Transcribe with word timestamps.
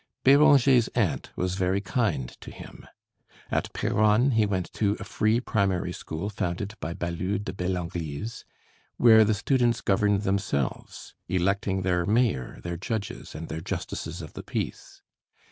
Béranger's 0.25 0.87
aunt 0.95 1.29
was 1.35 1.53
very 1.53 1.79
kind 1.79 2.27
to 2.41 2.49
him. 2.49 2.87
At 3.51 3.71
Péronne 3.71 4.33
he 4.33 4.47
went 4.47 4.73
to 4.73 4.97
a 4.99 5.03
free 5.03 5.39
primary 5.39 5.91
school 5.93 6.27
founded 6.31 6.73
by 6.79 6.95
Ballue 6.95 7.37
de 7.37 7.53
Bellenglise, 7.53 8.43
where 8.97 9.23
the 9.23 9.35
students 9.35 9.79
governed 9.79 10.23
themselves, 10.23 11.13
electing 11.29 11.83
their 11.83 12.07
mayor, 12.07 12.57
their 12.63 12.77
judges, 12.77 13.35
and 13.35 13.47
their 13.47 13.61
justices 13.61 14.23
of 14.23 14.33
the 14.33 14.41
peace. 14.41 15.03